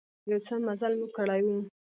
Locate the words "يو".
0.29-0.39